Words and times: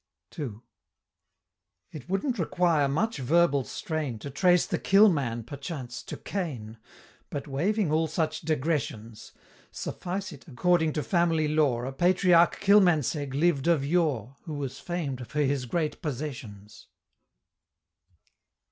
II. 0.35 0.53
It 1.91 2.09
wouldn't 2.09 2.39
require 2.39 2.87
much 2.87 3.17
verbal 3.19 3.63
strain 3.63 4.17
To 4.17 4.31
trace 4.31 4.65
the 4.65 4.79
Kill 4.79 5.09
man, 5.09 5.43
perchance, 5.43 6.01
to 6.01 6.17
Cain; 6.17 6.79
But, 7.29 7.47
waiving 7.47 7.91
all 7.91 8.07
such 8.07 8.41
digressions, 8.41 9.31
Suffice 9.69 10.31
it, 10.31 10.47
according 10.47 10.93
to 10.93 11.03
family 11.03 11.47
lore, 11.47 11.85
A 11.85 11.93
Patriarch 11.93 12.59
Kilmansegg 12.59 13.35
lived 13.35 13.67
of 13.67 13.85
yore, 13.85 14.37
Who 14.45 14.55
was 14.55 14.79
famed 14.79 15.27
for 15.27 15.41
his 15.41 15.67
great 15.67 16.01
possessions. 16.01 16.87